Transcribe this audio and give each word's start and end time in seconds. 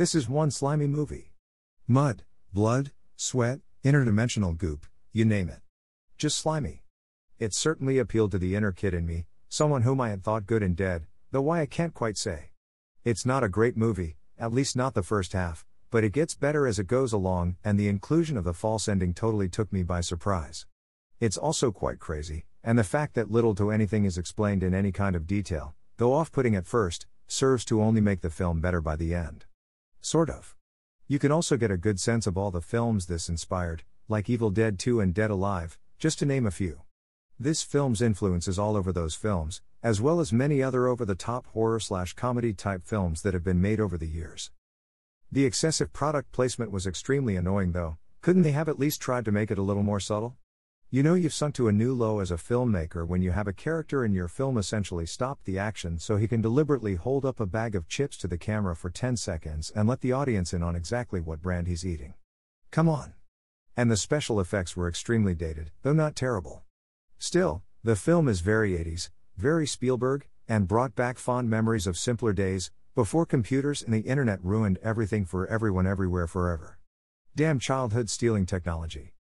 This 0.00 0.14
is 0.14 0.30
one 0.30 0.50
slimy 0.50 0.86
movie. 0.86 1.34
Mud, 1.86 2.22
blood, 2.54 2.92
sweat, 3.16 3.60
interdimensional 3.84 4.56
goop, 4.56 4.86
you 5.12 5.26
name 5.26 5.50
it. 5.50 5.60
Just 6.16 6.38
slimy. 6.38 6.84
It 7.38 7.52
certainly 7.52 7.98
appealed 7.98 8.30
to 8.30 8.38
the 8.38 8.56
inner 8.56 8.72
kid 8.72 8.94
in 8.94 9.04
me, 9.04 9.26
someone 9.50 9.82
whom 9.82 10.00
I 10.00 10.08
had 10.08 10.24
thought 10.24 10.46
good 10.46 10.62
and 10.62 10.74
dead, 10.74 11.06
though 11.32 11.42
why 11.42 11.60
I 11.60 11.66
can't 11.66 11.92
quite 11.92 12.16
say. 12.16 12.52
It's 13.04 13.26
not 13.26 13.44
a 13.44 13.50
great 13.50 13.76
movie, 13.76 14.16
at 14.38 14.54
least 14.54 14.74
not 14.74 14.94
the 14.94 15.02
first 15.02 15.34
half, 15.34 15.66
but 15.90 16.02
it 16.02 16.14
gets 16.14 16.34
better 16.34 16.66
as 16.66 16.78
it 16.78 16.86
goes 16.86 17.12
along, 17.12 17.56
and 17.62 17.78
the 17.78 17.88
inclusion 17.88 18.38
of 18.38 18.44
the 18.44 18.54
false 18.54 18.88
ending 18.88 19.12
totally 19.12 19.50
took 19.50 19.70
me 19.70 19.82
by 19.82 20.00
surprise. 20.00 20.64
It's 21.20 21.36
also 21.36 21.70
quite 21.70 21.98
crazy, 21.98 22.46
and 22.64 22.78
the 22.78 22.84
fact 22.84 23.12
that 23.16 23.30
little 23.30 23.54
to 23.56 23.70
anything 23.70 24.06
is 24.06 24.16
explained 24.16 24.62
in 24.62 24.72
any 24.72 24.92
kind 24.92 25.14
of 25.14 25.26
detail, 25.26 25.74
though 25.98 26.14
off 26.14 26.32
putting 26.32 26.56
at 26.56 26.66
first, 26.66 27.06
serves 27.26 27.66
to 27.66 27.82
only 27.82 28.00
make 28.00 28.22
the 28.22 28.30
film 28.30 28.62
better 28.62 28.80
by 28.80 28.96
the 28.96 29.14
end. 29.14 29.44
Sort 30.00 30.30
of. 30.30 30.56
You 31.08 31.18
can 31.18 31.30
also 31.30 31.58
get 31.58 31.70
a 31.70 31.76
good 31.76 32.00
sense 32.00 32.26
of 32.26 32.38
all 32.38 32.50
the 32.50 32.62
films 32.62 33.06
this 33.06 33.28
inspired, 33.28 33.82
like 34.08 34.30
Evil 34.30 34.50
Dead 34.50 34.78
2 34.78 34.98
and 34.98 35.12
Dead 35.12 35.30
Alive, 35.30 35.78
just 35.98 36.18
to 36.20 36.26
name 36.26 36.46
a 36.46 36.50
few. 36.50 36.80
This 37.38 37.62
film's 37.62 38.00
influence 38.00 38.48
is 38.48 38.58
all 38.58 38.76
over 38.76 38.92
those 38.92 39.14
films, 39.14 39.60
as 39.82 40.00
well 40.00 40.18
as 40.18 40.32
many 40.32 40.62
other 40.62 40.86
over 40.86 41.04
the 41.04 41.14
top 41.14 41.46
horror 41.48 41.80
slash 41.80 42.14
comedy 42.14 42.54
type 42.54 42.86
films 42.86 43.20
that 43.22 43.34
have 43.34 43.44
been 43.44 43.60
made 43.60 43.78
over 43.78 43.98
the 43.98 44.06
years. 44.06 44.50
The 45.30 45.44
excessive 45.44 45.92
product 45.92 46.32
placement 46.32 46.70
was 46.70 46.86
extremely 46.86 47.36
annoying 47.36 47.72
though, 47.72 47.98
couldn't 48.22 48.42
they 48.42 48.52
have 48.52 48.68
at 48.68 48.78
least 48.78 49.02
tried 49.02 49.26
to 49.26 49.32
make 49.32 49.50
it 49.50 49.58
a 49.58 49.62
little 49.62 49.82
more 49.82 50.00
subtle? 50.00 50.36
You 50.92 51.04
know 51.04 51.14
you've 51.14 51.32
sunk 51.32 51.54
to 51.54 51.68
a 51.68 51.72
new 51.72 51.94
low 51.94 52.18
as 52.18 52.32
a 52.32 52.36
filmmaker 52.36 53.06
when 53.06 53.22
you 53.22 53.30
have 53.30 53.46
a 53.46 53.52
character 53.52 54.04
in 54.04 54.12
your 54.12 54.26
film 54.26 54.58
essentially 54.58 55.06
stop 55.06 55.38
the 55.44 55.56
action 55.56 56.00
so 56.00 56.16
he 56.16 56.26
can 56.26 56.40
deliberately 56.40 56.96
hold 56.96 57.24
up 57.24 57.38
a 57.38 57.46
bag 57.46 57.76
of 57.76 57.86
chips 57.86 58.16
to 58.16 58.26
the 58.26 58.36
camera 58.36 58.74
for 58.74 58.90
10 58.90 59.16
seconds 59.16 59.70
and 59.76 59.88
let 59.88 60.00
the 60.00 60.10
audience 60.10 60.52
in 60.52 60.64
on 60.64 60.74
exactly 60.74 61.20
what 61.20 61.40
brand 61.40 61.68
he's 61.68 61.86
eating. 61.86 62.14
Come 62.72 62.88
on. 62.88 63.12
And 63.76 63.88
the 63.88 63.96
special 63.96 64.40
effects 64.40 64.76
were 64.76 64.88
extremely 64.88 65.32
dated, 65.32 65.70
though 65.82 65.92
not 65.92 66.16
terrible. 66.16 66.64
Still, 67.18 67.62
the 67.84 67.94
film 67.94 68.26
is 68.26 68.40
very 68.40 68.72
80s, 68.72 69.10
very 69.36 69.68
Spielberg, 69.68 70.26
and 70.48 70.66
brought 70.66 70.96
back 70.96 71.18
fond 71.18 71.48
memories 71.48 71.86
of 71.86 71.96
simpler 71.96 72.32
days, 72.32 72.72
before 72.96 73.26
computers 73.26 73.80
and 73.80 73.94
the 73.94 74.00
internet 74.00 74.44
ruined 74.44 74.80
everything 74.82 75.24
for 75.24 75.46
everyone 75.46 75.86
everywhere 75.86 76.26
forever. 76.26 76.80
Damn 77.36 77.60
childhood 77.60 78.10
stealing 78.10 78.44
technology. 78.44 79.12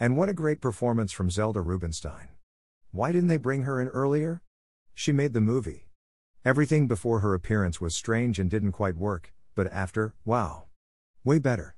And 0.00 0.16
what 0.16 0.28
a 0.28 0.34
great 0.34 0.60
performance 0.60 1.10
from 1.10 1.30
Zelda 1.30 1.60
Rubinstein. 1.60 2.28
Why 2.92 3.10
didn't 3.10 3.28
they 3.28 3.36
bring 3.36 3.64
her 3.64 3.80
in 3.80 3.88
earlier? 3.88 4.42
She 4.94 5.10
made 5.10 5.32
the 5.32 5.40
movie. 5.40 5.88
Everything 6.44 6.86
before 6.86 7.20
her 7.20 7.34
appearance 7.34 7.80
was 7.80 7.96
strange 7.96 8.38
and 8.38 8.48
didn't 8.48 8.72
quite 8.72 8.96
work, 8.96 9.32
but 9.56 9.66
after, 9.72 10.14
wow. 10.24 10.66
Way 11.24 11.40
better. 11.40 11.74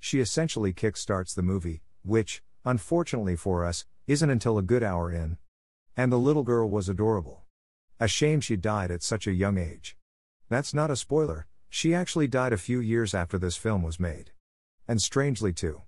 She 0.00 0.18
essentially 0.18 0.72
kickstarts 0.72 1.34
the 1.34 1.42
movie, 1.42 1.82
which, 2.02 2.42
unfortunately 2.64 3.36
for 3.36 3.64
us, 3.66 3.84
isn't 4.06 4.30
until 4.30 4.56
a 4.56 4.62
good 4.62 4.82
hour 4.82 5.12
in. 5.12 5.36
And 5.94 6.10
the 6.10 6.18
little 6.18 6.44
girl 6.44 6.70
was 6.70 6.88
adorable. 6.88 7.42
A 8.00 8.08
shame 8.08 8.40
she 8.40 8.56
died 8.56 8.90
at 8.90 9.02
such 9.02 9.26
a 9.26 9.32
young 9.32 9.58
age. 9.58 9.96
That's 10.48 10.72
not 10.72 10.90
a 10.90 10.96
spoiler, 10.96 11.46
she 11.68 11.94
actually 11.94 12.28
died 12.28 12.54
a 12.54 12.58
few 12.58 12.80
years 12.80 13.12
after 13.12 13.36
this 13.38 13.56
film 13.56 13.82
was 13.82 14.00
made. 14.00 14.30
And 14.86 15.02
strangely, 15.02 15.52
too. 15.52 15.82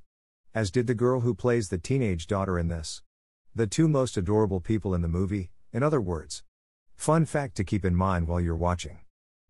As 0.52 0.72
did 0.72 0.88
the 0.88 0.94
girl 0.94 1.20
who 1.20 1.32
plays 1.32 1.68
the 1.68 1.78
teenage 1.78 2.26
daughter 2.26 2.58
in 2.58 2.66
this. 2.66 3.02
The 3.54 3.68
two 3.68 3.86
most 3.86 4.16
adorable 4.16 4.60
people 4.60 4.96
in 4.96 5.00
the 5.00 5.06
movie, 5.06 5.52
in 5.72 5.84
other 5.84 6.00
words. 6.00 6.42
Fun 6.96 7.24
fact 7.24 7.56
to 7.56 7.64
keep 7.64 7.84
in 7.84 7.94
mind 7.94 8.26
while 8.26 8.40
you're 8.40 8.56
watching. 8.56 8.98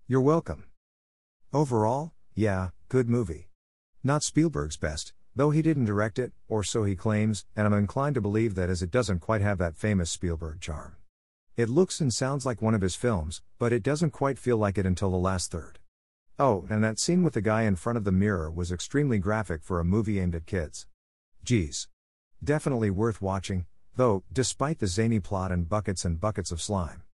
You're 0.06 0.20
welcome. 0.20 0.64
Overall, 1.54 2.12
yeah, 2.34 2.70
good 2.90 3.08
movie. 3.08 3.48
Not 4.04 4.22
Spielberg's 4.22 4.76
best, 4.76 5.14
though 5.34 5.48
he 5.48 5.62
didn't 5.62 5.86
direct 5.86 6.18
it, 6.18 6.32
or 6.48 6.62
so 6.62 6.84
he 6.84 6.94
claims, 6.94 7.46
and 7.56 7.66
I'm 7.66 7.72
inclined 7.72 8.16
to 8.16 8.20
believe 8.20 8.54
that 8.56 8.68
as 8.68 8.82
it 8.82 8.90
doesn't 8.90 9.20
quite 9.20 9.40
have 9.40 9.56
that 9.56 9.76
famous 9.76 10.10
Spielberg 10.10 10.60
charm. 10.60 10.96
It 11.56 11.70
looks 11.70 11.98
and 12.02 12.12
sounds 12.12 12.44
like 12.44 12.60
one 12.60 12.74
of 12.74 12.82
his 12.82 12.94
films, 12.94 13.40
but 13.58 13.72
it 13.72 13.82
doesn't 13.82 14.10
quite 14.10 14.38
feel 14.38 14.58
like 14.58 14.76
it 14.76 14.84
until 14.84 15.10
the 15.10 15.16
last 15.16 15.50
third. 15.50 15.78
Oh, 16.38 16.66
and 16.68 16.84
that 16.84 16.98
scene 16.98 17.22
with 17.22 17.32
the 17.32 17.40
guy 17.40 17.62
in 17.62 17.76
front 17.76 17.96
of 17.96 18.04
the 18.04 18.12
mirror 18.12 18.50
was 18.50 18.70
extremely 18.70 19.18
graphic 19.18 19.62
for 19.62 19.80
a 19.80 19.84
movie 19.84 20.20
aimed 20.20 20.34
at 20.34 20.44
kids. 20.44 20.86
Geez. 21.42 21.88
Definitely 22.42 22.90
worth 22.90 23.20
watching, 23.22 23.66
though, 23.96 24.24
despite 24.32 24.78
the 24.78 24.86
zany 24.86 25.20
plot 25.20 25.50
and 25.52 25.68
buckets 25.68 26.04
and 26.04 26.20
buckets 26.20 26.52
of 26.52 26.60
slime. 26.60 27.02